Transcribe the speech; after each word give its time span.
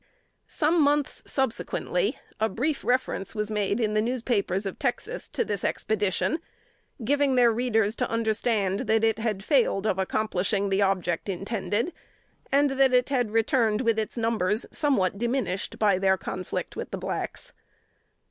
Some 0.47 0.77
few 0.77 0.83
months 0.85 1.21
subsequently, 1.27 2.17
a 2.39 2.49
brief 2.49 2.83
reference 2.83 3.35
was 3.35 3.51
made 3.51 3.79
in 3.79 3.93
the 3.93 4.01
newspapers 4.01 4.65
of 4.65 4.79
Texas 4.79 5.29
to 5.29 5.45
this 5.45 5.63
expedition, 5.63 6.39
giving 7.03 7.35
their 7.35 7.51
readers 7.51 7.95
to 7.97 8.09
understand 8.09 8.87
that 8.87 9.03
it 9.03 9.19
had 9.19 9.43
failed 9.43 9.85
of 9.85 9.99
accomplishing 9.99 10.69
the 10.69 10.81
object 10.81 11.29
intended, 11.29 11.93
and 12.51 12.71
had 13.11 13.29
returned 13.29 13.81
with 13.81 13.99
its 13.99 14.17
numbers 14.17 14.65
somewhat 14.71 15.19
diminished 15.19 15.77
by 15.77 15.99
their 15.99 16.17
conflict 16.17 16.75
with 16.75 16.89
the 16.89 16.97
blacks. 16.97 17.53